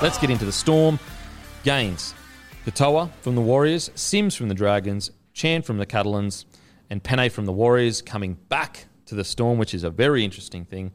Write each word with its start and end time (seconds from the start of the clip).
Let's 0.00 0.16
get 0.16 0.30
into 0.30 0.44
the 0.44 0.52
storm. 0.52 1.00
Gaines, 1.64 2.14
Katoa 2.64 3.10
from 3.20 3.34
the 3.34 3.40
Warriors, 3.40 3.90
Sims 3.96 4.36
from 4.36 4.48
the 4.48 4.54
Dragons, 4.54 5.10
Chan 5.32 5.62
from 5.62 5.78
the 5.78 5.86
Catalans, 5.86 6.46
and 6.88 7.02
Pene 7.02 7.28
from 7.30 7.46
the 7.46 7.52
Warriors 7.52 8.00
coming 8.00 8.34
back 8.48 8.86
to 9.06 9.16
the 9.16 9.24
Storm, 9.24 9.58
which 9.58 9.74
is 9.74 9.82
a 9.82 9.90
very 9.90 10.22
interesting 10.22 10.64
thing. 10.64 10.92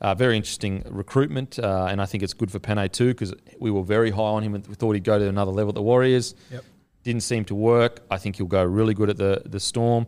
Uh, 0.00 0.14
very 0.14 0.36
interesting 0.36 0.84
recruitment, 0.88 1.58
uh, 1.58 1.88
and 1.90 2.00
I 2.00 2.06
think 2.06 2.22
it's 2.22 2.34
good 2.34 2.52
for 2.52 2.60
Pene 2.60 2.88
too 2.88 3.08
because 3.08 3.34
we 3.58 3.72
were 3.72 3.82
very 3.82 4.12
high 4.12 4.22
on 4.22 4.44
him 4.44 4.54
and 4.54 4.64
we 4.68 4.76
thought 4.76 4.92
he'd 4.92 5.02
go 5.02 5.18
to 5.18 5.28
another 5.28 5.50
level 5.50 5.70
at 5.70 5.74
the 5.74 5.82
Warriors. 5.82 6.36
Yep. 6.52 6.64
Didn't 7.02 7.22
seem 7.22 7.44
to 7.46 7.54
work. 7.56 8.06
I 8.12 8.18
think 8.18 8.36
he'll 8.36 8.46
go 8.46 8.62
really 8.62 8.94
good 8.94 9.10
at 9.10 9.16
the 9.16 9.42
the 9.44 9.58
Storm. 9.58 10.06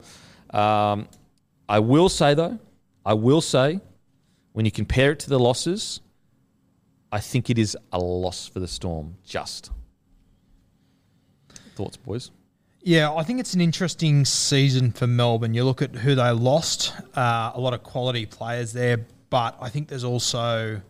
Um, 0.51 1.09
I 1.69 1.81
will 1.81 2.09
say 2.09 2.35
though, 2.35 2.61
I 3.05 3.15
will 3.15 3.41
say, 3.41 3.81
when 4.53 4.65
you 4.65 4.71
compare 4.71 5.11
it 5.11 5.19
to 5.21 5.29
the 5.29 5.41
losses, 5.41 6.01
I 7.11 7.21
think 7.21 7.51
it 7.51 7.59
is 7.59 7.77
a 7.93 7.99
loss 7.99 8.49
for 8.49 8.61
the 8.61 8.69
Storm. 8.69 9.17
Just 9.25 9.71
thoughts, 11.75 11.97
boys. 11.97 12.31
Yeah, 12.81 13.15
I 13.15 13.23
think 13.23 13.41
it's 13.41 13.55
an 13.55 13.61
interesting 13.61 14.25
season 14.25 14.93
for 14.93 15.07
Melbourne. 15.07 15.55
You 15.55 15.65
look 15.65 15.81
at 15.81 15.95
who 15.95 16.15
they 16.15 16.31
lost, 16.31 16.93
uh, 17.17 17.53
a 17.55 17.61
lot 17.61 17.73
of 17.73 17.83
quality 17.83 18.27
players 18.27 18.73
there, 18.73 19.07
but 19.31 19.57
I 19.61 19.69
think 19.69 19.89
there's 19.89 20.05
also, 20.05 20.81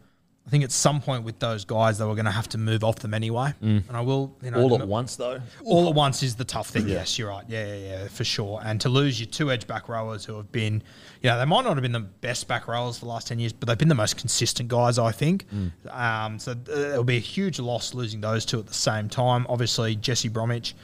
I 0.48 0.50
think 0.50 0.64
at 0.64 0.72
some 0.72 1.02
point 1.02 1.24
with 1.24 1.38
those 1.40 1.66
guys, 1.66 1.98
they 1.98 2.06
were 2.06 2.14
going 2.14 2.24
to 2.24 2.30
have 2.30 2.48
to 2.48 2.58
move 2.58 2.82
off 2.82 3.00
them 3.00 3.12
anyway. 3.12 3.52
And 3.60 3.84
I 3.92 4.00
will, 4.00 4.34
you 4.42 4.50
know, 4.50 4.56
Mm. 4.56 4.62
All 4.62 4.80
at 4.80 4.88
once, 4.88 5.16
though. 5.16 5.42
all 5.62 5.86
at 5.90 5.94
once 5.94 6.22
is 6.22 6.36
the 6.36 6.44
tough 6.46 6.70
thing. 6.70 6.88
Yes, 6.88 7.18
you're 7.18 7.28
right. 7.28 7.44
Yeah, 7.48 7.66
yeah, 7.66 7.74
yeah, 7.76 8.08
for 8.08 8.24
sure. 8.24 8.58
And 8.64 8.80
to 8.80 8.88
lose 8.88 9.20
your 9.20 9.26
two 9.26 9.52
edge 9.52 9.66
back 9.66 9.90
rowers 9.90 10.24
who 10.24 10.38
have 10.38 10.50
been, 10.50 10.82
you 11.22 11.28
know, 11.28 11.38
they 11.38 11.44
might 11.44 11.64
not 11.64 11.74
have 11.74 11.82
been 11.82 11.92
the 11.92 12.00
best 12.00 12.48
back 12.48 12.66
rowers 12.66 12.98
for 12.98 13.04
the 13.04 13.10
last 13.10 13.26
10 13.28 13.38
years, 13.38 13.52
but 13.52 13.68
they've 13.68 13.76
been 13.76 13.88
the 13.90 13.94
most 13.94 14.16
consistent 14.16 14.70
guys, 14.70 14.98
I 14.98 15.12
think. 15.12 15.44
Um, 15.90 16.38
so 16.38 16.52
it'll 16.66 17.04
be 17.04 17.18
a 17.18 17.20
huge 17.20 17.58
loss 17.60 17.92
losing 17.92 18.22
those 18.22 18.46
two 18.46 18.58
at 18.58 18.66
the 18.66 18.72
same 18.72 19.10
time. 19.10 19.44
Obviously, 19.50 19.96
Jesse 19.96 20.28
Bromwich, 20.30 20.74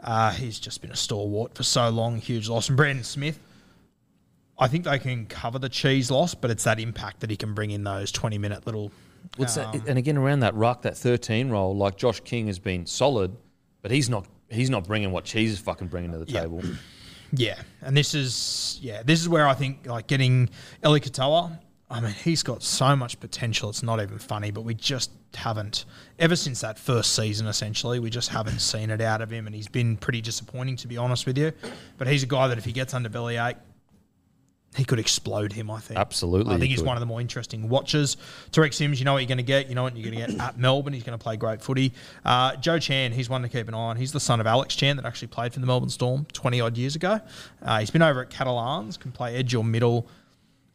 uh, 0.00 0.30
he's 0.30 0.58
just 0.58 0.80
been 0.80 0.90
a 0.90 0.96
stalwart 0.96 1.54
for 1.54 1.64
so 1.64 1.90
long, 1.90 2.16
huge 2.16 2.48
loss. 2.48 2.68
And 2.68 2.78
Brandon 2.78 3.04
Smith, 3.04 3.38
I 4.58 4.68
think 4.68 4.84
they 4.84 4.98
can 4.98 5.26
cover 5.26 5.58
the 5.58 5.68
cheese 5.68 6.10
loss, 6.10 6.34
but 6.34 6.50
it's 6.50 6.64
that 6.64 6.78
impact 6.78 7.20
that 7.20 7.30
he 7.30 7.36
can 7.36 7.54
bring 7.54 7.70
in 7.70 7.84
those 7.84 8.12
20 8.12 8.38
minute 8.38 8.66
little. 8.66 8.92
What's 9.36 9.56
um, 9.56 9.72
that? 9.72 9.88
And 9.88 9.98
again, 9.98 10.16
around 10.16 10.40
that 10.40 10.54
ruck, 10.54 10.82
that 10.82 10.96
thirteen 10.96 11.50
role, 11.50 11.76
like 11.76 11.96
Josh 11.96 12.20
King 12.20 12.48
has 12.48 12.58
been 12.58 12.86
solid, 12.86 13.36
but 13.80 13.90
he's 13.90 14.08
not. 14.08 14.26
He's 14.50 14.68
not 14.68 14.86
bringing 14.86 15.12
what 15.12 15.24
Cheese 15.24 15.52
is 15.52 15.58
fucking 15.60 15.88
bringing 15.88 16.12
to 16.12 16.18
the 16.18 16.30
Yeah. 16.30 16.40
table. 16.42 16.62
Yeah, 17.34 17.62
and 17.80 17.96
this 17.96 18.14
is 18.14 18.78
yeah, 18.82 19.02
this 19.02 19.20
is 19.20 19.28
where 19.28 19.48
I 19.48 19.54
think 19.54 19.86
like 19.86 20.06
getting 20.06 20.50
Eli 20.84 20.98
Katoa. 20.98 21.58
I 21.90 22.00
mean, 22.00 22.12
he's 22.12 22.42
got 22.42 22.62
so 22.62 22.96
much 22.96 23.20
potential. 23.20 23.70
It's 23.70 23.82
not 23.82 24.00
even 24.02 24.18
funny, 24.18 24.50
but 24.50 24.62
we 24.62 24.74
just 24.74 25.10
haven't 25.34 25.84
ever 26.18 26.36
since 26.36 26.60
that 26.60 26.78
first 26.78 27.14
season. 27.14 27.46
Essentially, 27.46 28.00
we 28.00 28.10
just 28.10 28.28
haven't 28.30 28.60
seen 28.60 28.90
it 28.90 29.00
out 29.00 29.22
of 29.22 29.30
him, 29.30 29.46
and 29.46 29.54
he's 29.54 29.68
been 29.68 29.96
pretty 29.96 30.20
disappointing 30.20 30.76
to 30.76 30.88
be 30.88 30.98
honest 30.98 31.26
with 31.26 31.38
you. 31.38 31.52
But 31.96 32.08
he's 32.08 32.22
a 32.22 32.26
guy 32.26 32.48
that 32.48 32.58
if 32.58 32.64
he 32.64 32.72
gets 32.72 32.92
under 32.92 33.08
bellyache, 33.08 33.56
he 34.76 34.84
could 34.84 34.98
explode 34.98 35.52
him. 35.52 35.70
I 35.70 35.80
think 35.80 36.00
Absolutely 36.00 36.54
I 36.54 36.58
think 36.58 36.70
he's 36.70 36.78
could. 36.78 36.86
one 36.86 36.96
of 36.96 37.00
the 37.00 37.06
more 37.06 37.20
interesting 37.20 37.68
watchers. 37.68 38.16
Tariq 38.52 38.72
Sims, 38.72 38.98
you 38.98 39.04
know 39.04 39.12
what 39.12 39.18
you're 39.18 39.28
going 39.28 39.36
to 39.38 39.42
get. 39.44 39.68
You 39.68 39.74
know 39.74 39.82
what 39.82 39.94
you're 39.96 40.10
going 40.10 40.26
to 40.26 40.32
get 40.32 40.40
at 40.40 40.58
Melbourne. 40.58 40.94
He's 40.94 41.02
going 41.02 41.18
to 41.18 41.22
play 41.22 41.36
great 41.36 41.60
footy. 41.60 41.92
Uh, 42.24 42.56
Joe 42.56 42.78
Chan, 42.78 43.12
he's 43.12 43.28
one 43.28 43.42
to 43.42 43.48
keep 43.50 43.68
an 43.68 43.74
eye 43.74 43.78
on. 43.78 43.96
He's 43.98 44.12
the 44.12 44.20
son 44.20 44.40
of 44.40 44.46
Alex 44.46 44.74
Chan 44.74 44.96
that 44.96 45.04
actually 45.04 45.28
played 45.28 45.52
for 45.52 45.60
the 45.60 45.66
Melbourne 45.66 45.90
Storm 45.90 46.26
20 46.32 46.60
odd 46.62 46.78
years 46.78 46.96
ago. 46.96 47.20
Uh, 47.62 47.80
he's 47.80 47.90
been 47.90 48.00
over 48.02 48.22
at 48.22 48.30
Catalans, 48.30 48.96
can 48.96 49.12
play 49.12 49.36
edge 49.36 49.54
or 49.54 49.62
middle. 49.62 50.06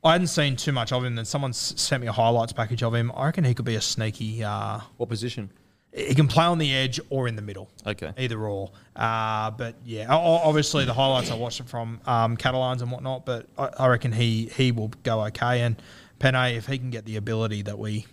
I 0.03 0.12
hadn't 0.12 0.28
seen 0.28 0.56
too 0.56 0.72
much 0.72 0.91
of 0.91 1.03
him. 1.03 1.16
Then 1.16 1.25
someone 1.25 1.50
s- 1.52 1.74
sent 1.75 2.02
me 2.02 2.08
a 2.08 2.12
highlights 2.12 2.53
package 2.53 2.84
of 2.84 2.94
him. 2.94 3.12
I 3.16 3.25
reckon 3.25 3.44
he 3.46 3.53
could 3.56 3.66
be 3.66 3.75
a 3.75 3.81
sneaky. 3.81 4.44
Uh, 4.44 4.81
What 4.97 5.09
position? 5.09 5.50
He 5.94 6.14
can 6.14 6.28
play 6.28 6.46
on 6.46 6.58
the 6.59 6.74
edge 6.74 7.00
or 7.09 7.28
in 7.28 7.36
the 7.36 7.42
middle. 7.42 7.70
Okay. 7.86 8.14
Either 8.18 8.40
or. 8.40 8.72
Uh, 8.96 9.52
but 9.52 9.75
yeah, 9.86 10.08
obviously 10.09 10.86
the 10.86 10.94
highlights 10.94 11.31
I 11.31 11.36
watched 11.36 11.59
it 11.59 11.68
from 11.68 12.00
um, 12.06 12.38
Catalans 12.38 12.81
and 12.81 12.92
whatnot, 12.92 13.25
but 13.25 13.48
I, 13.58 13.70
I 13.80 13.88
reckon 13.88 14.12
he 14.12 14.46
he 14.56 14.72
will 14.72 14.92
go 15.03 15.22
okay. 15.26 15.62
And 15.62 15.81
Pene, 16.20 16.56
if 16.56 16.68
he 16.68 16.78
can 16.78 16.90
get 16.92 17.06
the 17.06 17.16
ability 17.16 17.64
that 17.64 17.80
we 17.80 18.06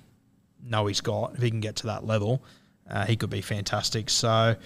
know 0.65 0.87
he's 0.87 1.01
got, 1.03 1.35
if 1.35 1.43
he 1.43 1.51
can 1.51 1.61
get 1.61 1.77
to 1.77 1.87
that 1.89 2.07
level, 2.07 2.43
uh, 2.89 3.05
he 3.05 3.17
could 3.17 3.31
be 3.31 3.43
fantastic. 3.43 4.09
So 4.09 4.57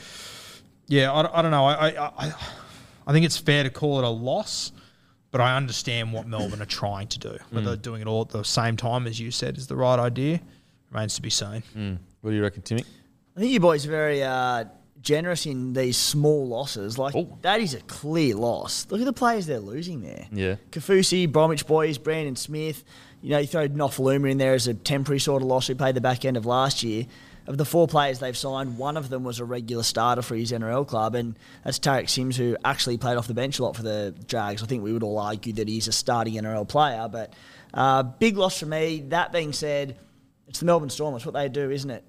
yeah, 0.87 1.11
I, 1.11 1.39
I 1.39 1.43
don't 1.43 1.51
know. 1.51 1.67
I, 1.67 1.89
I 1.89 2.07
I 2.27 2.33
I 3.07 3.13
think 3.13 3.25
it's 3.27 3.39
fair 3.39 3.65
to 3.65 3.71
call 3.71 3.99
it 3.99 4.05
a 4.05 4.09
loss. 4.09 4.73
But 5.31 5.43
I 5.43 5.59
understand 5.59 6.15
what 6.15 6.27
Melbourne 6.27 6.63
are 6.63 6.65
trying 6.65 7.09
to 7.09 7.19
do. 7.19 7.37
Whether 7.51 7.77
doing 7.77 8.01
it 8.01 8.07
all 8.07 8.23
at 8.23 8.31
the 8.31 8.45
same 8.45 8.79
time, 8.79 9.07
as 9.07 9.21
you 9.21 9.31
said, 9.31 9.59
is 9.59 9.67
the 9.67 9.77
right 9.77 9.99
idea 9.99 10.41
remains 10.91 11.17
to 11.17 11.23
be 11.23 11.29
seen. 11.29 11.63
What 12.23 12.31
do 12.31 12.37
you 12.37 12.43
reckon, 12.43 12.63
Timmy? 12.63 12.85
I 13.38 13.41
think 13.41 13.53
you 13.53 13.60
boys 13.60 13.87
are 13.87 13.91
very 13.91 14.21
uh, 14.25 14.65
generous 15.00 15.47
in 15.47 15.72
these 15.72 15.97
small 15.97 16.49
losses. 16.49 16.99
Like 16.99 17.15
Oh. 17.15 17.38
that 17.43 17.60
is 17.60 17.72
a 17.72 17.81
clear 17.82 18.34
loss. 18.34 18.84
Look 18.91 19.00
at 19.00 19.04
the 19.04 19.12
players 19.12 19.47
they're 19.47 19.60
losing 19.60 20.00
there. 20.03 20.26
Yeah. 20.32 20.56
Kaufusi, 20.72 21.31
Bromwich 21.31 21.65
boys, 21.65 21.99
Brandon 21.99 22.34
Smith. 22.34 22.82
You 23.22 23.31
know, 23.31 23.38
you 23.38 23.47
throw 23.47 23.69
Nofoaluma 23.69 24.29
in 24.32 24.38
there 24.38 24.55
as 24.55 24.67
a 24.67 24.75
temporary 24.75 25.20
sort 25.20 25.43
of 25.43 25.46
loss 25.46 25.69
who 25.69 25.76
played 25.76 25.94
the 25.94 26.00
back 26.00 26.25
end 26.25 26.37
of 26.37 26.46
last 26.46 26.82
year. 26.82 27.06
Of 27.46 27.58
the 27.58 27.64
four 27.64 27.87
players 27.87 28.19
they've 28.19 28.37
signed, 28.37 28.76
one 28.76 28.96
of 28.96 29.08
them 29.08 29.23
was 29.23 29.38
a 29.38 29.44
regular 29.44 29.84
starter 29.84 30.20
for 30.23 30.34
his 30.34 30.50
NRL 30.50 30.84
club, 30.88 31.14
and 31.14 31.38
that's 31.64 31.79
Tariq 31.79 32.11
Sims, 32.11 32.37
who 32.37 32.56
actually 32.64 32.99
played 32.99 33.19
off 33.19 33.29
the 33.29 33.34
bench 33.34 33.61
a 33.61 33.62
lot 33.62 33.76
for 33.76 33.84
the 33.84 34.17
Drags. 34.26 34.64
I 34.64 34.67
think 34.67 34.82
we 34.82 34.93
would 34.93 35.05
all 35.05 35.19
argue 35.20 35.52
that 35.52 35.69
he's 35.69 35.87
a 35.87 35.93
starting 35.93 36.34
NRL 36.34 36.67
player, 36.69 37.08
but 37.08 37.32
uh, 37.73 38.02
big 38.02 38.37
loss 38.37 38.58
for 38.58 38.67
me. 38.67 39.05
That 39.11 39.31
being 39.32 39.52
said, 39.52 39.96
it's 40.49 40.58
the 40.58 40.67
Melbourne 40.67 40.91
Storm. 40.91 41.14
It's 41.14 41.25
what 41.25 41.34
they 41.34 41.49
do, 41.49 41.70
isn't 41.70 41.88
it? 41.91 42.05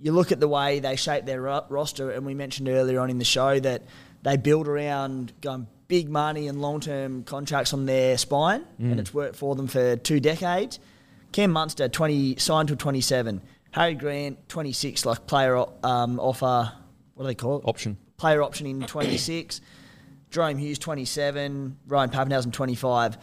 You 0.00 0.12
look 0.12 0.30
at 0.32 0.40
the 0.40 0.48
way 0.48 0.80
they 0.80 0.96
shape 0.96 1.24
their 1.26 1.40
ro- 1.40 1.64
roster, 1.68 2.10
and 2.10 2.24
we 2.24 2.34
mentioned 2.34 2.68
earlier 2.68 3.00
on 3.00 3.10
in 3.10 3.18
the 3.18 3.24
show 3.24 3.58
that 3.60 3.82
they 4.22 4.36
build 4.36 4.68
around 4.68 5.32
going 5.40 5.66
big 5.88 6.08
money 6.08 6.46
and 6.48 6.60
long 6.60 6.80
term 6.80 7.24
contracts 7.24 7.72
on 7.72 7.86
their 7.86 8.16
spine, 8.18 8.64
and 8.78 9.00
it's 9.00 9.12
worked 9.12 9.36
for 9.36 9.54
them 9.56 9.66
for 9.66 9.96
two 9.96 10.20
decades. 10.20 10.78
Cam 11.32 11.50
Munster, 11.50 11.88
20, 11.88 12.36
signed 12.36 12.68
to 12.68 12.76
27. 12.76 13.42
Harry 13.72 13.94
Grant, 13.94 14.48
26, 14.48 15.04
like 15.04 15.26
player 15.26 15.62
um, 15.82 16.18
offer, 16.20 16.72
what 17.14 17.24
do 17.24 17.26
they 17.28 17.34
call 17.34 17.58
it? 17.58 17.64
Option. 17.66 17.98
Player 18.16 18.42
option 18.42 18.66
in 18.66 18.82
26. 18.82 19.60
Jahrome 20.30 20.58
Hughes, 20.58 20.78
27. 20.78 21.76
Ryan 21.86 22.10
Papenhuyzen, 22.10 22.52
25. 22.52 23.18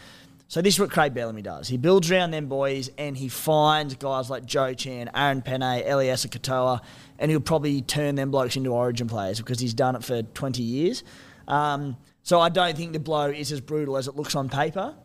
So 0.48 0.62
this 0.62 0.76
is 0.76 0.80
what 0.80 0.92
Craig 0.92 1.14
Bellamy 1.14 1.42
does. 1.42 1.68
He 1.68 1.78
builds 1.78 2.12
around 2.12 2.32
them 2.32 2.48
boys 2.48 2.90
and 2.98 3.18
he 3.18 3.30
finds 3.30 3.96
guys 3.96 4.30
like 4.30 4.46
Joe 4.46 4.74
Chan, 4.74 5.10
Aaron 5.16 5.42
Pene, 5.42 5.62
Eliesa 5.62 6.28
Katoa, 6.28 6.82
and 7.18 7.32
he'll 7.32 7.40
probably 7.40 7.82
turn 7.82 8.16
them 8.16 8.32
blokes 8.32 8.56
into 8.56 8.72
origin 8.72 9.08
players 9.08 9.40
because 9.40 9.60
he's 9.60 9.74
done 9.74 9.96
it 9.96 10.04
for 10.04 10.22
20 10.22 10.62
years. 10.62 11.04
Um, 11.48 11.98
so 12.22 12.40
I 12.40 12.50
don't 12.50 12.78
think 12.78 12.94
the 12.94 13.00
blow 13.00 13.30
is 13.30 13.52
as 13.52 13.62
brutal 13.62 13.98
as 13.98 14.08
it 14.08 14.16
looks 14.16 14.36
on 14.36 14.50
paper. 14.50 14.96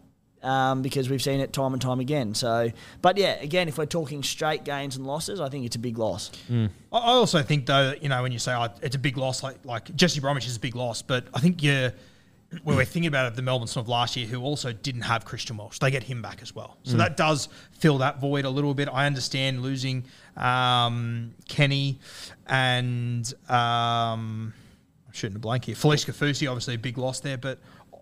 Um, 0.43 0.81
because 0.81 1.11
we've 1.11 1.21
seen 1.21 1.41
it 1.41 1.53
time 1.53 1.75
and 1.75 1.83
time 1.83 2.01
again. 2.01 2.33
So, 2.33 2.71
but 3.03 3.19
yeah, 3.19 3.35
again, 3.43 3.69
if 3.69 3.77
we're 3.77 3.85
talking 3.85 4.23
straight 4.23 4.65
gains 4.65 4.97
and 4.97 5.07
losses, 5.07 5.39
I 5.39 5.51
think 5.51 5.67
it's 5.67 5.77
a 5.77 5.79
big 5.79 5.99
loss. 5.99 6.31
I 6.51 6.71
I 6.91 7.13
also 7.13 7.43
think 7.43 7.67
though, 7.67 7.89
that, 7.91 8.03
you 8.03 8.09
know, 8.09 8.23
when 8.23 8.33
you 8.33 8.39
say 8.39 8.55
oh, 8.55 8.69
it's 8.81 8.97
a 8.97 8.99
big 8.99 9.19
loss, 9.19 9.43
like 9.43 9.63
like 9.67 9.95
Jesse 9.95 10.19
Bromwich 10.19 10.47
is 10.47 10.57
a 10.57 10.61
big 10.61 10.75
loss, 10.75 11.03
but 11.03 11.27
I 11.35 11.41
think 11.41 11.63
you 11.63 11.91
when 12.65 12.77
we're 12.77 12.85
thinking 12.85 13.07
about 13.07 13.33
it, 13.33 13.37
the 13.37 13.43
Melbourne 13.43 13.69
Storm 13.69 13.85
of 13.85 13.89
last 13.89 14.17
year, 14.17 14.27
who 14.27 14.43
also 14.43 14.73
didn't 14.73 15.03
have 15.03 15.25
Christian 15.25 15.57
Welch, 15.57 15.79
they 15.79 15.91
get 15.91 16.03
him 16.03 16.21
back 16.21 16.43
as 16.43 16.55
well. 16.55 16.79
So 16.83 16.97
that 16.97 17.17
does 17.17 17.49
fill 17.73 17.99
that 17.99 18.21
void 18.21 18.45
a 18.45 18.51
little 18.51 18.75
bit. 18.75 18.89
I 18.93 19.07
understand 19.07 19.63
losing 19.63 20.05
um, 20.37 21.35
Kenny 21.49 22.01
and 22.47 23.33
um, 23.49 24.53
I'm 25.07 25.13
shooting 25.13 25.37
a 25.37 25.41
blank 25.41 25.67
here. 25.67 25.77
Felise 25.77 26.05
Kaufusi, 26.05 26.49
obviously 26.49 26.75
a 26.75 26.79
big 26.79 26.99
loss 26.99 27.21
there, 27.21 27.39
but 27.39 27.59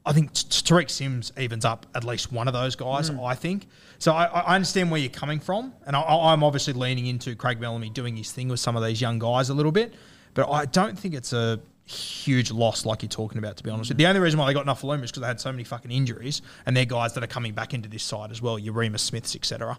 I 0.06 0.12
think 0.12 0.32
T- 0.32 0.46
Tariq 0.48 0.88
Sims 0.88 1.32
evens 1.38 1.66
up 1.66 1.84
at 1.94 2.04
least 2.04 2.32
one 2.32 2.48
of 2.48 2.54
those 2.54 2.74
guys. 2.74 3.10
I 3.10 3.34
think 3.34 3.66
so. 3.98 4.12
I, 4.12 4.24
I 4.24 4.54
understand 4.54 4.90
where 4.90 5.00
you're 5.00 5.10
coming 5.10 5.40
from, 5.40 5.74
and 5.86 5.94
I, 5.94 6.00
I'm 6.00 6.42
obviously 6.42 6.72
leaning 6.72 7.06
into 7.06 7.36
Craig 7.36 7.60
Bellamy 7.60 7.90
doing 7.90 8.16
his 8.16 8.32
thing 8.32 8.48
with 8.48 8.60
some 8.60 8.76
of 8.76 8.82
these 8.82 9.00
young 9.00 9.18
guys 9.18 9.50
a 9.50 9.54
little 9.54 9.72
bit, 9.72 9.92
but 10.32 10.50
I 10.50 10.64
don't 10.64 10.98
think 10.98 11.14
it's 11.14 11.34
a 11.34 11.60
huge 11.88 12.50
loss 12.50 12.84
like 12.84 13.02
you're 13.02 13.08
talking 13.08 13.38
about. 13.38 13.56
To 13.56 13.62
be 13.62 13.70
honest, 13.70 13.96
the 13.96 14.06
only 14.06 14.20
reason 14.20 14.38
why 14.38 14.46
they 14.46 14.54
got 14.54 14.66
Nofoaluma 14.66 15.04
is 15.04 15.10
because 15.10 15.22
they 15.22 15.26
had 15.26 15.40
so 15.40 15.50
many 15.50 15.64
fucking 15.64 15.90
injuries, 15.90 16.42
and 16.66 16.76
they're 16.76 16.84
guys 16.84 17.14
that 17.14 17.24
are 17.24 17.28
coming 17.28 17.54
back 17.54 17.74
into 17.74 17.88
this 17.88 18.02
side 18.02 18.30
as 18.30 18.42
well. 18.42 18.58
Your 18.58 18.74
Reimis 18.74 19.00
Smiths, 19.00 19.34
etc. 19.34 19.78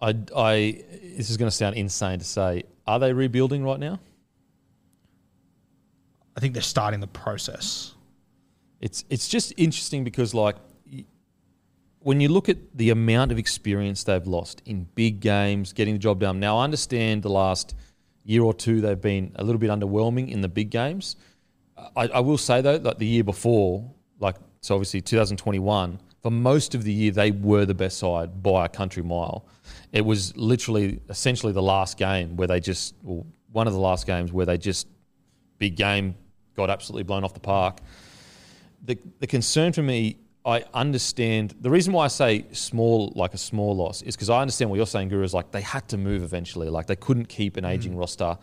I, 0.00 0.14
I 0.36 0.84
this 1.16 1.30
is 1.30 1.36
going 1.36 1.50
to 1.50 1.56
sound 1.56 1.76
insane 1.76 2.18
to 2.18 2.24
say. 2.24 2.64
Are 2.86 2.98
they 2.98 3.12
rebuilding 3.12 3.64
right 3.64 3.80
now? 3.80 3.98
I 6.36 6.40
think 6.40 6.52
they're 6.52 6.62
starting 6.62 7.00
the 7.00 7.06
process. 7.06 7.94
It's 8.80 9.04
it's 9.08 9.28
just 9.28 9.52
interesting 9.56 10.04
because 10.04 10.34
like 10.34 10.56
when 12.00 12.20
you 12.20 12.28
look 12.28 12.50
at 12.50 12.58
the 12.74 12.90
amount 12.90 13.32
of 13.32 13.38
experience 13.38 14.04
they've 14.04 14.26
lost 14.26 14.60
in 14.66 14.86
big 14.94 15.20
games, 15.20 15.72
getting 15.72 15.94
the 15.94 15.98
job 15.98 16.20
done. 16.20 16.38
Now 16.38 16.58
I 16.58 16.64
understand 16.64 17.22
the 17.22 17.30
last 17.30 17.74
year 18.24 18.42
or 18.42 18.54
two 18.54 18.80
they've 18.80 19.00
been 19.00 19.32
a 19.36 19.44
little 19.44 19.58
bit 19.58 19.70
underwhelming 19.70 20.30
in 20.30 20.40
the 20.40 20.48
big 20.48 20.70
games. 20.70 21.16
I, 21.96 22.08
I 22.08 22.20
will 22.20 22.38
say 22.38 22.60
though, 22.60 22.76
like 22.76 22.98
the 22.98 23.06
year 23.06 23.24
before, 23.24 23.90
like 24.18 24.36
so 24.60 24.74
obviously 24.74 25.00
2021, 25.00 26.00
for 26.22 26.30
most 26.30 26.74
of 26.74 26.84
the 26.84 26.92
year 26.92 27.10
they 27.10 27.30
were 27.30 27.66
the 27.66 27.74
best 27.74 27.98
side 27.98 28.42
by 28.42 28.66
a 28.66 28.68
country 28.68 29.02
mile. 29.02 29.46
It 29.92 30.04
was 30.04 30.36
literally 30.36 31.00
essentially 31.08 31.52
the 31.52 31.62
last 31.62 31.98
game 31.98 32.36
where 32.36 32.48
they 32.48 32.60
just, 32.60 32.94
well, 33.02 33.26
one 33.52 33.66
of 33.66 33.72
the 33.72 33.78
last 33.78 34.06
games 34.06 34.32
where 34.32 34.46
they 34.46 34.58
just 34.58 34.88
big 35.58 35.76
game 35.76 36.16
got 36.56 36.70
absolutely 36.70 37.04
blown 37.04 37.24
off 37.24 37.34
the 37.34 37.40
park 37.40 37.80
the 38.84 38.98
the 39.20 39.26
concern 39.26 39.72
for 39.72 39.82
me, 39.82 40.16
I 40.46 40.64
understand 40.74 41.54
the 41.60 41.70
reason 41.70 41.92
why 41.94 42.04
I 42.04 42.08
say 42.08 42.44
small, 42.52 43.12
like 43.16 43.32
a 43.32 43.38
small 43.38 43.74
loss, 43.74 44.02
is 44.02 44.14
because 44.14 44.28
I 44.28 44.40
understand 44.40 44.70
what 44.70 44.76
you're 44.76 44.86
saying, 44.86 45.08
Guru. 45.08 45.24
Is 45.24 45.32
like 45.32 45.50
they 45.52 45.62
had 45.62 45.88
to 45.88 45.96
move 45.96 46.22
eventually, 46.22 46.68
like 46.68 46.86
they 46.86 46.96
couldn't 46.96 47.26
keep 47.26 47.56
an 47.56 47.64
aging 47.64 47.94
mm. 47.94 48.00
roster, 48.00 48.36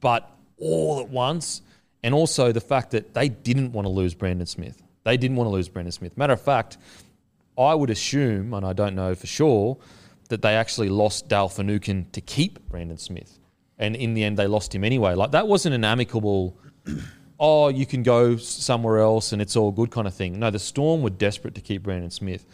but 0.00 0.30
all 0.58 1.00
at 1.00 1.08
once, 1.08 1.62
and 2.02 2.14
also 2.14 2.52
the 2.52 2.60
fact 2.60 2.90
that 2.90 3.14
they 3.14 3.30
didn't 3.30 3.72
want 3.72 3.86
to 3.86 3.90
lose 3.90 4.14
Brandon 4.14 4.46
Smith. 4.46 4.82
They 5.04 5.16
didn't 5.16 5.36
want 5.36 5.46
to 5.48 5.52
lose 5.52 5.68
Brandon 5.68 5.92
Smith. 5.92 6.18
Matter 6.18 6.34
of 6.34 6.40
fact, 6.40 6.76
I 7.56 7.74
would 7.74 7.90
assume, 7.90 8.52
and 8.52 8.66
I 8.66 8.74
don't 8.74 8.94
know 8.94 9.14
for 9.14 9.26
sure, 9.26 9.78
that 10.28 10.42
they 10.42 10.54
actually 10.54 10.90
lost 10.90 11.28
Dale 11.28 11.48
Finucane 11.48 12.06
to 12.12 12.20
keep 12.20 12.68
Brandon 12.68 12.98
Smith, 12.98 13.38
and 13.78 13.96
in 13.96 14.12
the 14.12 14.22
end 14.22 14.36
they 14.36 14.46
lost 14.46 14.74
him 14.74 14.84
anyway. 14.84 15.14
Like 15.14 15.30
that 15.30 15.48
wasn't 15.48 15.74
an 15.74 15.84
amicable 15.84 16.58
oh, 17.38 17.68
you 17.68 17.86
can 17.86 18.02
go 18.02 18.36
somewhere 18.36 18.98
else 18.98 19.32
and 19.32 19.42
it's 19.42 19.56
all 19.56 19.70
good 19.70 19.90
kind 19.90 20.06
of 20.06 20.14
thing. 20.14 20.38
No, 20.38 20.50
the 20.50 20.58
Storm 20.58 21.02
were 21.02 21.10
desperate 21.10 21.54
to 21.54 21.60
keep 21.60 21.82
Brandon 21.82 22.10
Smith. 22.10 22.46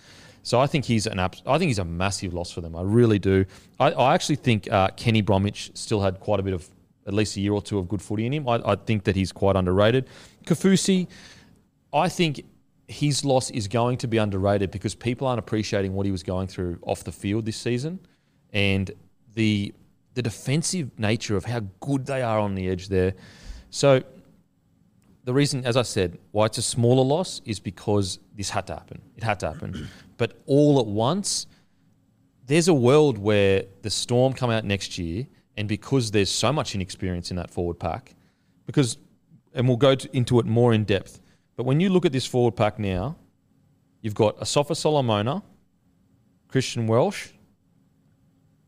So 0.43 0.59
I 0.59 0.67
think 0.67 0.85
he's 0.85 1.07
an 1.07 1.21
abs- 1.21 1.43
I 1.47 1.59
think 1.59 1.69
he's 1.69 1.79
a 1.79 1.85
massive 1.85 2.35
loss 2.35 2.51
for 2.51 2.61
them. 2.61 2.75
I 2.75 2.83
really 2.83 3.19
do. 3.19 3.45
I, 3.79 3.93
I 3.93 4.15
actually 4.15 4.37
think 4.37 4.71
uh, 4.71 4.89
Kenny 4.97 5.23
Bromwich 5.23 5.71
still 5.75 6.01
had 6.01 6.19
quite 6.19 6.41
a 6.41 6.43
bit 6.43 6.53
of 6.53 6.69
at 7.07 7.15
least 7.15 7.37
a 7.37 7.41
year 7.41 7.53
or 7.53 7.63
two 7.63 7.79
of 7.79 7.89
good 7.89 8.03
footy 8.03 8.27
in 8.27 8.33
him. 8.33 8.49
I, 8.49 8.61
I 8.65 8.75
think 8.77 9.05
that 9.05 9.17
he's 9.17 9.33
quite 9.33 9.57
underrated. 9.57 10.09
Kaufusi, 10.45 11.07
I 11.93 12.09
think 12.09 12.45
his 12.89 13.25
loss 13.25 13.51
is 13.51 13.69
going 13.69 13.99
to 13.99 14.09
be 14.09 14.19
underrated 14.19 14.71
because 14.71 14.95
people 14.95 15.27
aren't 15.27 15.39
appreciating 15.39 15.95
what 15.95 16.07
he 16.07 16.13
was 16.13 16.23
going 16.23 16.49
through 16.49 16.79
off 16.83 17.05
the 17.05 17.13
field 17.13 17.47
this 17.47 17.57
season, 17.57 18.01
and 18.53 18.91
the 19.35 19.73
the 20.15 20.23
defensive 20.23 20.99
nature 20.99 21.37
of 21.37 21.45
how 21.45 21.61
good 21.81 22.05
they 22.07 22.21
are 22.21 22.39
on 22.39 22.55
the 22.55 22.69
edge 22.69 22.89
there. 22.89 23.15
So 23.71 24.03
the 25.25 25.33
reason, 25.33 25.65
as 25.65 25.77
I 25.77 25.83
said, 25.83 26.19
why 26.33 26.47
it's 26.47 26.59
a 26.59 26.63
smaller 26.63 27.05
loss 27.05 27.41
is 27.45 27.61
because 27.61 28.19
this 28.35 28.51
had 28.51 28.67
to 28.67 28.75
happen. 28.75 29.01
It 29.17 29.23
had 29.23 29.39
to 29.41 29.53
happen. 29.53 29.89
but 30.17 30.43
all 30.47 30.81
at 30.81 30.87
once, 30.87 31.47
there's 32.47 32.69
a 32.69 32.75
world 32.75 33.19
where 33.19 33.65
the 33.83 33.91
Storm 33.91 34.33
come 34.33 34.51
out 34.51 34.65
next 34.65 34.99
year, 34.99 35.27
and 35.57 35.69
because 35.69 36.11
there's 36.11 36.31
so 36.31 36.53
much 36.53 36.75
inexperience 36.75 37.31
in 37.31 37.37
that 37.37 37.51
forward 37.51 37.79
pack, 37.79 38.15
because, 38.67 38.99
and 39.55 39.69
we'll 39.69 39.77
go 39.77 39.95
to, 39.95 40.17
into 40.17 40.41
it 40.41 40.47
more 40.47 40.73
in 40.73 40.85
depth, 40.85 41.21
but 41.57 41.67
when 41.67 41.79
you 41.79 41.91
look 41.91 42.05
at 42.05 42.13
this 42.13 42.27
forward 42.27 42.57
pack 42.57 42.79
now, 42.79 43.17
you've 44.01 44.15
got 44.15 44.39
Asofa-Solomona, 44.39 45.43
Christian 46.49 46.87
Welch, 46.87 47.33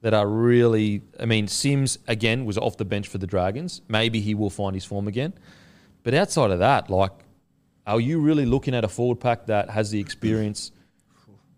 that 0.02 0.14
are 0.14 0.28
really, 0.28 1.02
I 1.18 1.24
mean, 1.24 1.48
Sims, 1.48 1.98
again, 2.06 2.44
was 2.44 2.58
off 2.58 2.76
the 2.76 2.84
bench 2.84 3.08
for 3.08 3.18
the 3.18 3.26
Dragons. 3.26 3.80
Maybe 3.88 4.20
he 4.20 4.34
will 4.34 4.50
find 4.50 4.74
his 4.74 4.84
form 4.84 5.08
again. 5.08 5.32
But 6.04 6.14
outside 6.14 6.52
of 6.52 6.60
that, 6.60 6.88
like, 6.88 7.10
are 7.86 8.00
you 8.00 8.20
really 8.20 8.46
looking 8.46 8.74
at 8.74 8.84
a 8.84 8.88
forward 8.88 9.18
pack 9.20 9.46
that 9.46 9.70
has 9.70 9.90
the 9.90 9.98
experience 9.98 10.70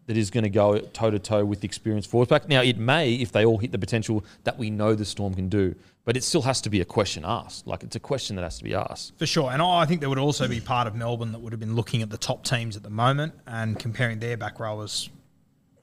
that 0.06 0.16
is 0.16 0.30
going 0.30 0.44
to 0.44 0.50
go 0.50 0.78
toe 0.78 1.10
to 1.10 1.18
toe 1.18 1.44
with 1.44 1.60
the 1.60 1.66
experienced 1.66 2.08
forward 2.08 2.28
pack? 2.28 2.48
Now, 2.48 2.62
it 2.62 2.78
may, 2.78 3.14
if 3.14 3.32
they 3.32 3.44
all 3.44 3.58
hit 3.58 3.72
the 3.72 3.78
potential 3.78 4.24
that 4.44 4.56
we 4.56 4.70
know 4.70 4.94
the 4.94 5.04
Storm 5.04 5.34
can 5.34 5.48
do, 5.48 5.74
but 6.04 6.16
it 6.16 6.22
still 6.22 6.42
has 6.42 6.60
to 6.60 6.70
be 6.70 6.80
a 6.80 6.84
question 6.84 7.24
asked. 7.26 7.66
Like, 7.66 7.82
it's 7.82 7.96
a 7.96 8.00
question 8.00 8.36
that 8.36 8.42
has 8.42 8.58
to 8.58 8.64
be 8.64 8.74
asked. 8.74 9.18
For 9.18 9.26
sure. 9.26 9.50
And 9.50 9.60
I 9.60 9.84
think 9.84 10.00
there 10.00 10.08
would 10.08 10.18
also 10.18 10.46
be 10.46 10.60
part 10.60 10.86
of 10.86 10.94
Melbourne 10.94 11.32
that 11.32 11.40
would 11.40 11.52
have 11.52 11.60
been 11.60 11.74
looking 11.74 12.02
at 12.02 12.10
the 12.10 12.18
top 12.18 12.44
teams 12.44 12.76
at 12.76 12.84
the 12.84 12.90
moment 12.90 13.34
and 13.48 13.76
comparing 13.76 14.20
their 14.20 14.36
back 14.36 14.60
rowers 14.60 15.10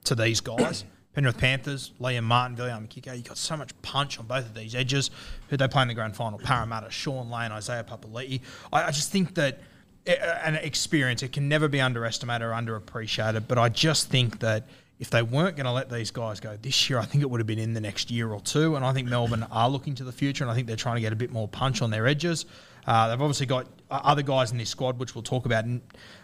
to 0.04 0.14
these 0.14 0.40
guys. 0.40 0.84
Penrith 1.14 1.38
Panthers, 1.38 1.92
Liam 2.00 2.24
Martin, 2.24 2.56
William 2.56 2.88
Kikau. 2.88 3.16
You 3.16 3.22
got 3.22 3.38
so 3.38 3.56
much 3.56 3.70
punch 3.82 4.18
on 4.18 4.26
both 4.26 4.46
of 4.46 4.54
these 4.54 4.74
edges. 4.74 5.10
Who 5.48 5.56
they 5.56 5.68
play 5.68 5.82
in 5.82 5.88
the 5.88 5.94
grand 5.94 6.16
final? 6.16 6.38
Parramatta, 6.38 6.90
Shaun 6.90 7.30
Lane, 7.30 7.52
Isaiah 7.52 7.84
Papali'i. 7.84 8.40
I, 8.72 8.84
I 8.84 8.90
just 8.90 9.10
think 9.10 9.34
that 9.36 9.60
an 10.06 10.56
experience 10.56 11.22
it 11.22 11.32
can 11.32 11.48
never 11.48 11.68
be 11.68 11.80
underestimated 11.80 12.42
or 12.42 12.50
underappreciated. 12.50 13.44
But 13.48 13.58
I 13.58 13.68
just 13.68 14.10
think 14.10 14.40
that 14.40 14.68
if 14.98 15.10
they 15.10 15.22
weren't 15.22 15.56
going 15.56 15.66
to 15.66 15.72
let 15.72 15.90
these 15.90 16.10
guys 16.10 16.40
go 16.40 16.56
this 16.60 16.88
year, 16.88 16.98
I 16.98 17.04
think 17.04 17.22
it 17.22 17.30
would 17.30 17.40
have 17.40 17.46
been 17.46 17.58
in 17.58 17.74
the 17.74 17.80
next 17.80 18.10
year 18.10 18.30
or 18.30 18.40
two. 18.40 18.76
And 18.76 18.84
I 18.84 18.92
think 18.92 19.08
Melbourne 19.08 19.46
are 19.50 19.68
looking 19.68 19.94
to 19.96 20.04
the 20.04 20.12
future, 20.12 20.44
and 20.44 20.50
I 20.50 20.54
think 20.54 20.66
they're 20.66 20.76
trying 20.76 20.96
to 20.96 21.00
get 21.00 21.12
a 21.12 21.16
bit 21.16 21.30
more 21.30 21.48
punch 21.48 21.82
on 21.82 21.90
their 21.90 22.06
edges. 22.06 22.46
Uh, 22.86 23.08
they've 23.08 23.20
obviously 23.20 23.46
got 23.46 23.66
uh, 23.90 24.00
other 24.04 24.22
guys 24.22 24.52
in 24.52 24.58
this 24.58 24.68
squad, 24.68 24.98
which 24.98 25.14
we'll 25.14 25.22
talk 25.22 25.46
about 25.46 25.64
in, 25.64 25.80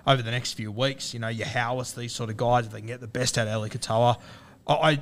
over 0.06 0.22
the 0.22 0.30
next 0.30 0.52
few 0.52 0.70
weeks. 0.70 1.14
You 1.14 1.20
know, 1.20 1.28
your 1.28 1.46
Howarth, 1.46 1.94
these 1.96 2.12
sort 2.12 2.30
of 2.30 2.36
guys, 2.36 2.66
if 2.66 2.72
they 2.72 2.78
can 2.78 2.86
get 2.86 3.00
the 3.00 3.06
best 3.06 3.38
out 3.38 3.48
of 3.48 3.54
Eli 3.54 3.68
Katoa. 3.68 4.18
I, 4.68 5.00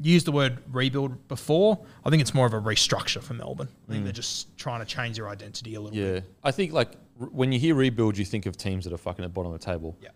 used 0.00 0.26
the 0.26 0.32
word 0.32 0.58
rebuild 0.72 1.28
before. 1.28 1.78
I 2.04 2.10
think 2.10 2.20
it's 2.20 2.34
more 2.34 2.46
of 2.46 2.52
a 2.52 2.60
restructure 2.60 3.22
for 3.22 3.32
Melbourne. 3.34 3.68
I 3.88 3.92
think 3.92 4.04
they're 4.04 4.12
just 4.12 4.54
trying 4.58 4.80
to 4.80 4.86
change 4.86 5.16
their 5.16 5.28
identity 5.28 5.76
a 5.76 5.80
little 5.80 5.96
Yeah. 5.96 6.12
bit. 6.14 6.24
I 6.42 6.50
think, 6.50 6.72
like, 6.72 6.90
r- 7.20 7.28
when 7.28 7.52
you 7.52 7.58
hear 7.60 7.74
rebuild, 7.74 8.18
you 8.18 8.24
think 8.24 8.46
of 8.46 8.56
teams 8.56 8.84
that 8.84 8.92
are 8.92 8.98
fucking 8.98 9.24
at 9.24 9.28
the 9.28 9.32
bottom 9.32 9.52
of 9.52 9.60
the 9.60 9.64
table. 9.64 9.96
Yeah. 10.02 10.08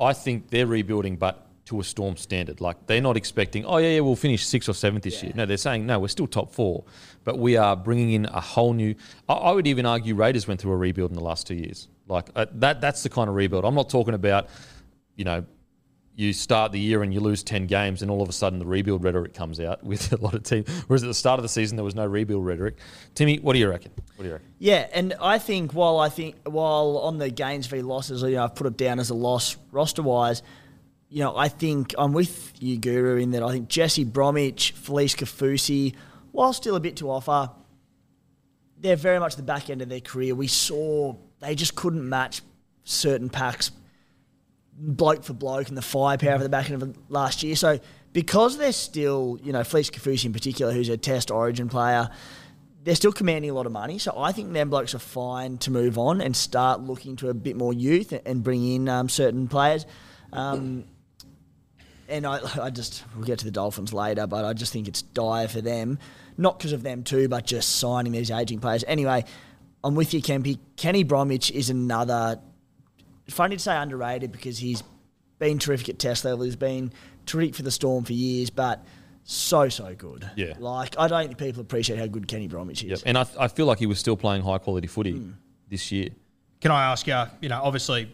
I 0.00 0.14
think 0.14 0.48
they're 0.48 0.66
rebuilding, 0.66 1.16
but 1.16 1.46
to 1.66 1.78
a 1.78 1.84
Storm 1.84 2.16
standard. 2.16 2.60
Like 2.60 2.86
they're 2.86 3.00
not 3.00 3.16
expecting, 3.16 3.64
oh 3.64 3.76
yeah, 3.76 3.90
yeah, 3.90 4.00
we'll 4.00 4.16
finish 4.16 4.44
sixth 4.44 4.68
or 4.68 4.72
seventh 4.72 5.04
this 5.04 5.22
year. 5.22 5.32
No, 5.36 5.46
they're 5.46 5.56
saying, 5.56 5.86
no, 5.86 6.00
we're 6.00 6.08
still 6.08 6.26
top 6.26 6.52
four, 6.52 6.82
but 7.22 7.38
we 7.38 7.56
are 7.56 7.76
bringing 7.76 8.10
in 8.12 8.24
a 8.24 8.40
whole 8.40 8.72
new. 8.72 8.94
I, 9.28 9.34
I 9.34 9.52
would 9.52 9.68
even 9.68 9.86
argue 9.86 10.16
Raiders 10.16 10.48
went 10.48 10.60
through 10.60 10.72
a 10.72 10.76
rebuild 10.76 11.10
in 11.12 11.14
the 11.16 11.22
last 11.22 11.46
two 11.46 11.54
years. 11.54 11.86
Like 12.08 12.28
uh, 12.34 12.46
that, 12.54 12.80
that's 12.80 13.04
the 13.04 13.08
kind 13.08 13.28
of 13.28 13.36
rebuild. 13.36 13.64
I'm 13.64 13.74
not 13.76 13.88
talking 13.88 14.14
about, 14.14 14.48
you 15.14 15.24
know. 15.24 15.44
You 16.20 16.34
start 16.34 16.70
the 16.70 16.78
year 16.78 17.02
and 17.02 17.14
you 17.14 17.20
lose 17.20 17.42
10 17.42 17.66
games, 17.66 18.02
and 18.02 18.10
all 18.10 18.20
of 18.20 18.28
a 18.28 18.32
sudden 18.32 18.58
the 18.58 18.66
rebuild 18.66 19.02
rhetoric 19.02 19.32
comes 19.32 19.58
out 19.58 19.82
with 19.90 20.12
a 20.12 20.18
lot 20.18 20.34
of 20.34 20.42
teams. 20.42 20.68
Whereas 20.86 21.02
at 21.02 21.06
the 21.06 21.14
start 21.14 21.38
of 21.38 21.42
the 21.42 21.48
season, 21.48 21.76
there 21.76 21.84
was 21.84 21.94
no 21.94 22.04
rebuild 22.04 22.44
rhetoric. 22.44 22.76
Timmy, 23.14 23.38
what 23.38 23.54
do 23.54 23.58
you 23.58 23.70
reckon? 23.70 23.90
What 24.16 24.24
do 24.24 24.28
you 24.28 24.32
reckon? 24.34 24.48
Yeah, 24.58 24.86
and 24.92 25.14
I 25.18 25.38
think 25.38 25.72
while 25.72 25.98
I 25.98 26.10
think 26.10 26.36
while 26.44 26.98
on 26.98 27.16
the 27.16 27.30
gains 27.30 27.68
v 27.68 27.80
losses, 27.80 28.22
you 28.22 28.32
know, 28.32 28.44
I've 28.44 28.54
put 28.54 28.66
it 28.66 28.76
down 28.76 29.00
as 29.00 29.08
a 29.08 29.14
loss 29.14 29.56
roster 29.72 30.02
wise. 30.02 30.42
You 31.08 31.20
know, 31.20 31.34
I 31.34 31.48
think 31.48 31.94
I'm 31.96 32.12
with 32.12 32.52
you, 32.62 32.76
Guru, 32.76 33.16
in 33.16 33.30
that 33.30 33.42
I 33.42 33.50
think 33.52 33.68
Jesse 33.68 34.04
Bromwich, 34.04 34.74
Felise 34.76 35.16
Kaufusi, 35.16 35.94
while 36.32 36.52
still 36.52 36.76
a 36.76 36.80
bit 36.80 36.96
to 36.98 37.10
offer, 37.10 37.50
they're 38.78 38.94
very 38.94 39.18
much 39.18 39.36
the 39.36 39.42
back 39.42 39.70
end 39.70 39.80
of 39.80 39.88
their 39.88 40.00
career. 40.00 40.34
We 40.34 40.48
saw 40.48 41.16
they 41.38 41.54
just 41.54 41.74
couldn't 41.74 42.06
match 42.06 42.42
certain 42.84 43.30
packs 43.30 43.70
bloke 44.80 45.24
for 45.24 45.34
bloke 45.34 45.68
and 45.68 45.76
the 45.76 45.82
firepower 45.82 46.38
for 46.38 46.42
the 46.42 46.48
back 46.48 46.70
end 46.70 46.82
of 46.82 46.96
last 47.10 47.42
year. 47.42 47.54
So 47.54 47.78
because 48.12 48.56
they're 48.56 48.72
still, 48.72 49.38
you 49.42 49.52
know, 49.52 49.60
Felise 49.60 49.90
Kaufusi 49.90 50.24
in 50.26 50.32
particular, 50.32 50.72
who's 50.72 50.88
a 50.88 50.96
Test 50.96 51.30
Origin 51.30 51.68
player, 51.68 52.10
they're 52.82 52.94
still 52.94 53.12
commanding 53.12 53.50
a 53.50 53.54
lot 53.54 53.66
of 53.66 53.72
money. 53.72 53.98
So 53.98 54.14
I 54.16 54.32
think 54.32 54.52
them 54.52 54.70
blokes 54.70 54.94
are 54.94 54.98
fine 55.00 55.58
to 55.58 55.70
move 55.70 55.98
on 55.98 56.20
and 56.20 56.34
start 56.34 56.80
looking 56.80 57.16
to 57.16 57.28
a 57.28 57.34
bit 57.34 57.56
more 57.56 57.72
youth 57.72 58.18
and 58.24 58.42
bring 58.42 58.66
in 58.66 58.88
um, 58.88 59.08
certain 59.08 59.48
players. 59.48 59.84
Um, 60.32 60.84
and 62.08 62.26
I, 62.26 62.40
I 62.62 62.70
just 62.70 63.04
we'll 63.14 63.26
get 63.26 63.38
to 63.40 63.44
the 63.44 63.50
Dolphins 63.50 63.92
later, 63.92 64.26
but 64.26 64.44
I 64.44 64.54
just 64.54 64.72
think 64.72 64.88
it's 64.88 65.02
dire 65.02 65.48
for 65.48 65.60
them, 65.60 65.98
not 66.38 66.58
because 66.58 66.72
of 66.72 66.82
them 66.82 67.02
too, 67.02 67.28
but 67.28 67.46
just 67.46 67.76
signing 67.76 68.12
these 68.12 68.30
aging 68.30 68.60
players. 68.60 68.82
Anyway, 68.86 69.24
I'm 69.84 69.94
with 69.94 70.14
you, 70.14 70.20
Kempy. 70.20 70.58
Kenny 70.76 71.04
Bromwich 71.04 71.50
is 71.50 71.70
another. 71.70 72.40
Funny 73.30 73.56
to 73.56 73.62
say 73.62 73.76
underrated 73.76 74.32
because 74.32 74.58
he's 74.58 74.82
been 75.38 75.58
terrific 75.58 75.88
at 75.88 75.98
test 75.98 76.24
level. 76.24 76.44
He's 76.44 76.56
been 76.56 76.92
terrific 77.26 77.54
for 77.54 77.62
the 77.62 77.70
Storm 77.70 78.04
for 78.04 78.12
years, 78.12 78.50
but 78.50 78.84
so 79.24 79.68
so 79.68 79.94
good. 79.94 80.28
Yeah. 80.36 80.54
like 80.58 80.98
I 80.98 81.08
don't 81.08 81.26
think 81.26 81.38
people 81.38 81.62
appreciate 81.62 81.98
how 81.98 82.06
good 82.06 82.26
Kenny 82.26 82.48
Bromwich 82.48 82.82
is. 82.84 82.90
Yep. 82.90 83.00
And 83.06 83.18
I, 83.18 83.26
I 83.38 83.48
feel 83.48 83.66
like 83.66 83.78
he 83.78 83.86
was 83.86 83.98
still 83.98 84.16
playing 84.16 84.42
high 84.42 84.58
quality 84.58 84.86
footy 84.86 85.12
hmm. 85.12 85.32
this 85.68 85.92
year. 85.92 86.08
Can 86.60 86.70
I 86.70 86.90
ask 86.90 87.06
you, 87.06 87.22
you 87.40 87.48
know, 87.48 87.60
obviously 87.62 88.10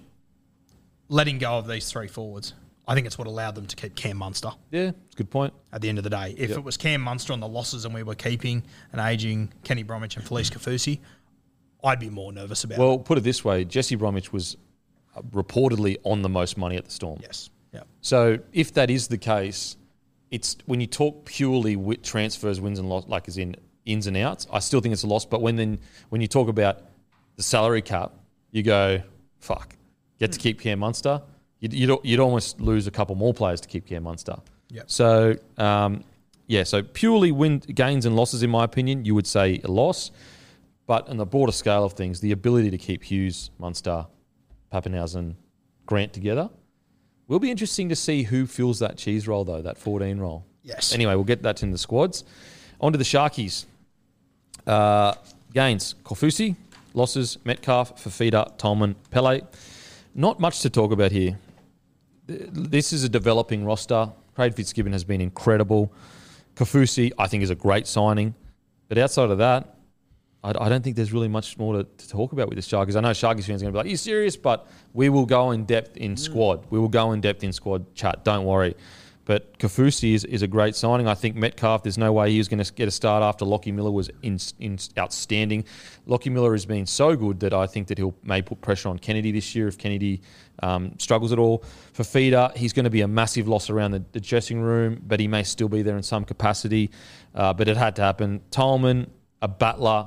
letting 1.09 1.39
go 1.39 1.59
of 1.59 1.67
these 1.67 1.91
three 1.91 2.09
forwards, 2.09 2.55
I 2.87 2.95
think 2.95 3.07
it's 3.07 3.19
what 3.19 3.27
allowed 3.27 3.55
them 3.55 3.67
to 3.67 3.77
keep 3.77 3.95
Cam 3.97 4.17
Munster 4.19 4.51
Yeah, 4.71 4.91
it's 5.07 5.15
a 5.15 5.17
good 5.17 5.31
point. 5.31 5.53
at 5.73 5.81
the 5.81 5.89
end 5.89 5.99
of 5.99 6.05
the 6.05 6.11
day. 6.11 6.35
If 6.37 6.51
Yep. 6.51 6.59
it 6.59 6.65
was 6.65 6.77
Cam 6.77 7.01
Munster 7.01 7.33
on 7.33 7.41
the 7.41 7.49
losses 7.49 7.85
and 7.85 7.95
we 7.95 8.03
were 8.03 8.15
keeping 8.15 8.63
an 8.93 9.01
aging 9.01 9.53
Kenny 9.65 9.83
Bromwich 9.83 10.17
and 10.17 10.25
Felise 10.25 10.51
Kaufusi, 10.51 11.01
I'd 11.83 11.99
be 12.01 12.11
more 12.11 12.33
nervous 12.33 12.65
about 12.65 12.79
Well, 12.79 12.95
it. 12.95 13.05
put 13.05 13.19
it 13.19 13.23
this 13.23 13.45
way 13.45 13.65
Jesse 13.65 13.97
Bromwich 13.97 14.33
was 14.33 14.57
reportedly 15.31 15.97
on 16.05 16.23
the 16.23 16.29
most 16.29 16.57
money 16.57 16.77
at 16.77 16.85
the 16.85 16.91
Storm. 16.91 17.19
Yes. 17.23 17.51
Yeah. 17.73 17.83
So 18.01 18.39
if 18.53 18.73
that 18.75 18.91
is 18.91 19.09
the 19.09 19.19
case, 19.19 19.77
it's 20.31 20.57
when 20.67 20.81
you 20.81 20.87
talk 20.87 21.25
purely 21.25 21.77
with 21.77 22.03
transfers, 22.03 22.61
wins 22.61 22.79
and 22.79 22.89
loss, 22.89 23.07
like 23.07 23.29
as 23.29 23.39
in 23.39 23.57
ins 23.85 24.07
and 24.07 24.17
outs. 24.17 24.47
I 24.53 24.59
still 24.59 24.81
think 24.81 24.93
it's 24.93 25.05
a 25.05 25.07
loss. 25.07 25.25
But 25.25 25.41
when 25.41 25.57
then 25.57 25.79
when 26.09 26.21
you 26.21 26.29
talk 26.29 26.49
about 26.49 26.83
the 27.37 27.43
salary 27.43 27.83
cap, 27.83 28.13
you 28.51 28.63
go, 28.63 29.03
fuck, 29.39 29.77
get 30.19 30.33
to 30.33 30.39
keep 30.39 30.61
Cam 30.61 30.81
Munster. 30.81 31.23
You'd, 31.61 31.73
you'd, 31.73 31.99
you'd 32.03 32.21
almost 32.21 32.61
lose 32.61 32.87
a 32.87 32.91
couple 32.91 33.15
more 33.15 33.33
players 33.33 33.61
to 33.63 33.69
keep 33.69 33.87
Cam 33.87 34.03
Munster. 34.03 34.37
Yep. 34.71 34.91
So 34.91 35.37
um, 35.57 36.05
yeah, 36.47 36.63
so 36.63 36.83
purely 36.83 37.33
win 37.33 37.59
gains 37.59 38.07
and 38.07 38.17
losses, 38.17 38.43
in 38.43 38.51
my 38.51 38.65
opinion, 38.65 39.05
you 39.05 39.15
would 39.15 39.27
say 39.27 39.61
a 39.65 39.71
loss. 39.71 40.11
But 40.87 41.09
on 41.09 41.17
the 41.17 41.27
broader 41.27 41.53
scale 41.53 41.85
of 41.85 41.95
things, 41.95 42.21
the 42.21 42.31
ability 42.31 42.71
to 42.71 42.79
keep 42.79 43.03
Hughes, 43.03 43.51
Munster, 43.59 44.07
Papenhuyzen, 44.77 45.35
Grant 45.87 46.13
together 46.13 46.51
will 47.29 47.39
be 47.39 47.51
interesting 47.51 47.89
to 47.89 47.97
see 47.97 48.23
who 48.25 48.47
fills 48.47 48.79
that 48.81 48.97
cheese 48.97 49.27
roll, 49.27 49.45
though, 49.45 49.63
that 49.63 49.79
14 49.79 50.19
roll. 50.19 50.45
Yes. 50.63 50.95
Anyway, 50.95 51.15
we'll 51.15 51.25
get 51.25 51.43
that 51.43 51.63
in 51.63 51.71
the 51.71 51.79
squads. 51.79 52.25
On 52.81 52.93
to 52.93 52.99
the 52.99 53.05
Sharkies. 53.05 53.67
Uh, 54.67 55.15
gains 55.55 55.95
Kaufusi, 56.05 56.57
losses 56.93 57.39
Metcalf, 57.45 58.03
Fifita, 58.03 58.57
Tolman, 58.59 58.97
Pele. 59.11 59.43
Not 60.15 60.41
much 60.41 60.61
to 60.61 60.71
talk 60.71 60.93
about 60.93 61.13
here. 61.13 61.39
This 62.27 62.93
is 62.93 63.05
a 63.05 63.09
developing 63.09 63.65
roster. 63.65 64.11
Craig 64.35 64.55
Fitzgibbon 64.55 64.93
has 64.93 65.05
been 65.05 65.21
incredible. 65.21 65.93
Kaufusi, 66.57 67.13
I 67.19 67.29
think, 67.29 67.43
is 67.45 67.51
a 67.51 67.55
great 67.55 67.87
signing. 67.87 68.35
But 68.89 68.99
outside 68.99 69.31
of 69.31 69.39
that, 69.39 69.76
I, 70.47 70.67
I 70.67 70.69
don't 70.69 70.83
think 70.83 70.97
there's 70.97 71.13
really 71.13 71.29
much 71.29 71.59
more 71.59 71.75
to, 71.75 71.85
to 71.85 72.09
talk 72.09 72.33
about 72.33 72.49
with 72.49 72.57
the 72.57 72.63
Sharkies. 72.63 72.97
I 72.97 73.01
know 73.01 73.11
Sharkies 73.11 73.47
fans 73.47 73.63
are 73.63 73.67
going 73.67 73.73
to 73.73 73.73
be 73.73 73.77
like, 73.79 73.87
"Are 73.87 73.91
you 73.91 73.97
serious?" 73.97 74.37
But 74.37 74.67
we 74.95 75.09
will 75.09 75.27
go 75.27 75.51
in 75.51 75.65
depth 75.65 75.97
in 75.97 76.17
squad. 76.17 76.67
We 76.71 76.79
will 76.79 76.89
go 76.89 77.13
in 77.13 77.21
depth 77.21 77.43
in 77.43 77.53
squad 77.53 77.95
chat. 77.95 78.25
Don't 78.25 78.45
worry. 78.45 78.77
But 79.27 79.59
Kaufusi 79.59 80.15
is, 80.15 80.25
is 80.25 80.43
a 80.43 80.47
great 80.47 80.77
signing. 80.77 81.09
I 81.09 81.15
think 81.15 81.35
Metcalf, 81.35 81.83
there's 81.83 81.99
no 81.99 82.13
way 82.13 82.31
he 82.31 82.39
was 82.39 82.47
going 82.47 82.63
to 82.63 82.73
get 82.73 82.87
a 82.87 82.93
start 82.93 83.25
after 83.25 83.45
Lockie 83.45 83.73
Miller 83.73 83.91
was 83.91 84.09
in, 84.23 84.39
in 84.61 84.79
outstanding. 84.97 85.65
Lockie 86.07 86.31
Miller 86.31 86.53
has 86.53 86.65
been 86.65 86.87
so 86.87 87.17
good 87.17 87.41
that 87.41 87.53
I 87.53 87.67
think 87.67 87.89
that 87.89 87.99
he'll 87.99 88.15
may 88.23 88.41
put 88.41 88.61
pressure 88.61 88.89
on 88.89 89.01
Kennedy 89.01 89.33
this 89.33 89.53
year 89.53 89.67
if 89.67 89.79
Kennedy 89.79 90.23
um, 90.63 90.95
struggles 90.99 91.33
at 91.33 91.41
all. 91.41 91.65
Fifita, 91.93 92.57
he's 92.57 92.73
going 92.73 92.85
to 92.85 92.91
be 92.91 93.01
a 93.01 93.09
massive 93.09 93.49
loss 93.49 93.69
around 93.69 93.91
the, 93.91 94.05
the 94.13 94.21
dressing 94.21 94.61
room, 94.61 95.03
but 95.05 95.19
he 95.19 95.27
may 95.27 95.43
still 95.43 95.69
be 95.69 95.83
there 95.83 95.97
in 95.97 96.05
some 96.05 96.25
capacity. 96.25 96.93
Uh, 97.35 97.53
but 97.53 97.67
it 97.67 97.77
had 97.77 97.97
to 97.97 98.03
happen. 98.03 98.41
Tolman, 98.53 99.11
a 99.43 99.49
battler, 99.49 100.07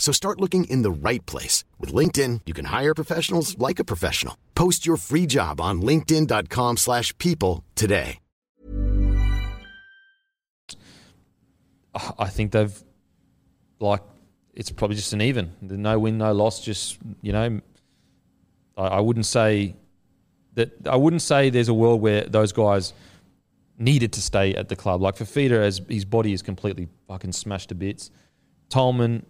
So 0.00 0.12
start 0.12 0.40
looking 0.40 0.64
in 0.64 0.82
the 0.82 0.90
right 0.90 1.24
place. 1.26 1.62
With 1.78 1.92
LinkedIn, 1.92 2.40
you 2.46 2.54
can 2.54 2.64
hire 2.64 2.94
professionals 2.94 3.56
like 3.58 3.78
a 3.78 3.84
professional. 3.84 4.36
Post 4.56 4.86
your 4.86 4.96
free 4.96 5.26
job 5.26 5.60
on 5.60 5.82
linkedin.com 5.82 6.78
slash 6.78 7.16
people 7.18 7.62
today. 7.76 8.18
I 12.18 12.28
think 12.28 12.52
they've 12.52 12.82
like 13.80 14.02
it's 14.54 14.70
probably 14.70 14.96
just 14.96 15.12
an 15.12 15.22
even. 15.22 15.52
No 15.60 15.98
win, 15.98 16.18
no 16.18 16.32
loss. 16.32 16.64
Just 16.64 16.98
you 17.20 17.32
know, 17.32 17.60
I, 18.76 18.82
I 18.82 19.00
wouldn't 19.00 19.26
say 19.26 19.74
that. 20.54 20.86
I 20.86 20.96
wouldn't 20.96 21.22
say 21.22 21.50
there's 21.50 21.68
a 21.68 21.74
world 21.74 22.00
where 22.00 22.22
those 22.22 22.52
guys 22.52 22.92
needed 23.78 24.12
to 24.12 24.22
stay 24.22 24.54
at 24.54 24.68
the 24.68 24.76
club. 24.76 25.00
Like 25.00 25.16
for 25.16 25.24
Feeder, 25.24 25.62
as 25.62 25.80
his 25.88 26.04
body 26.04 26.32
is 26.32 26.42
completely 26.42 26.88
fucking 27.08 27.32
smashed 27.32 27.70
to 27.70 27.74
bits. 27.74 28.10
Tolman, 28.68 29.26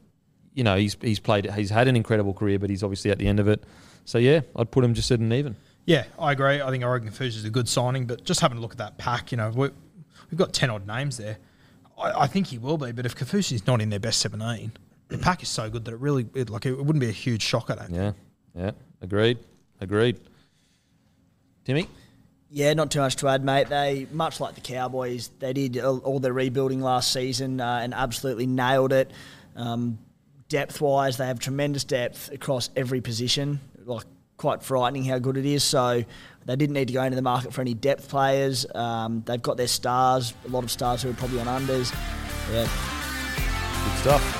you 0.54 0.64
know, 0.64 0.76
he's 0.76 0.97
he's 1.00 1.21
played. 1.21 1.50
He's 1.52 1.71
had 1.71 1.88
an 1.88 1.97
incredible 1.97 2.35
career, 2.35 2.59
but 2.59 2.71
he's 2.71 2.83
obviously 2.83 3.11
at 3.11 3.19
the 3.19 3.26
end 3.26 3.40
of 3.40 3.49
it. 3.49 3.62
So 4.04 4.19
yeah, 4.19 4.40
I'd 4.57 4.71
put 4.71 4.85
him 4.85 4.95
just 4.95 5.11
at 5.11 5.21
an 5.21 5.33
even. 5.33 5.57
Yeah, 5.87 6.04
I 6.19 6.33
agree. 6.33 6.61
I 6.61 6.71
think 6.71 6.85
Oregon 6.85 7.11
Kaufusi 7.11 7.37
is 7.37 7.45
a 7.45 7.50
good 7.50 7.69
signing, 7.69 8.07
but 8.07 8.25
just 8.25 8.40
having 8.40 8.59
a 8.59 8.61
look 8.61 8.73
at 8.73 8.78
that 8.78 8.99
pack, 8.99 9.33
you 9.33 9.38
know, 9.38 9.50
we, 9.50 9.71
we've 10.30 10.38
got 10.38 10.52
10 10.52 10.71
odd 10.71 10.87
names 10.87 11.16
there. 11.16 11.38
I, 11.99 12.23
I 12.23 12.26
think 12.26 12.49
he 12.49 12.59
will 12.59 12.78
be, 12.78 12.92
but 12.92 13.07
if 13.07 13.16
Kaufusi's 13.16 13.66
not 13.66 13.80
in 13.80 13.90
their 13.90 13.99
best 13.99 14.21
17, 14.21 14.73
the 15.09 15.19
pack 15.19 15.42
is 15.42 15.49
so 15.49 15.69
good 15.71 15.85
that 15.87 15.92
it 15.92 15.99
really, 15.99 16.26
it, 16.35 16.50
like, 16.50 16.66
it 16.66 16.76
wouldn't 16.76 17.00
be 17.00 17.09
a 17.09 17.12
huge 17.12 17.42
shock, 17.42 17.71
I 17.71 17.75
don't 17.75 17.90
think. 17.90 17.97
Yeah, 17.97 18.12
yeah, 18.54 18.71
agreed, 19.00 19.38
agreed. 19.80 20.21
Timmy, 21.64 21.88
Yeah, 22.50 22.73
not 22.75 22.90
too 22.90 23.00
much 23.00 23.16
to 23.16 23.28
add, 23.28 23.45
mate. 23.45 23.69
They, 23.69 24.07
much 24.12 24.40
like 24.40 24.54
the 24.54 24.61
Cowboys, 24.61 25.30
they 25.38 25.52
did 25.52 25.78
all, 25.78 25.99
all 25.99 26.21
their 26.21 26.33
rebuilding 26.33 26.80
last 26.80 27.12
season 27.12 27.61
uh, 27.61 27.80
and 27.83 27.95
absolutely 27.95 28.47
nailed 28.47 28.92
it. 28.92 29.11
Um, 29.57 29.99
depth 30.50 30.83
wise, 30.83 31.16
they 31.16 31.26
have 31.26 31.38
tremendous 31.38 31.85
depth 31.85 32.30
across 32.30 32.69
every 32.76 33.00
position. 33.00 33.61
Like, 33.87 34.04
quite 34.37 34.62
frightening 34.62 35.04
how 35.04 35.19
good 35.19 35.38
it 35.38 35.47
is. 35.47 35.64
So, 35.64 36.04
they 36.47 36.57
didn't 36.57 36.75
need 36.75 36.88
to 36.88 36.95
go 36.95 37.02
into 37.02 37.16
the 37.16 37.23
market 37.23 37.54
for 37.54 37.61
any 37.61 37.75
depth 37.75 38.09
players. 38.09 38.66
Um, 38.75 39.23
they've 39.25 39.40
got 39.40 39.57
their 39.57 39.69
stars, 39.69 40.35
a 40.45 40.49
lot 40.49 40.64
of 40.64 40.71
stars 40.71 41.02
who 41.02 41.11
are 41.11 41.14
probably 41.14 41.40
on 41.40 41.47
unders. 41.47 41.95
Yeah, 42.52 42.69
good 43.85 43.99
stuff. 44.00 44.39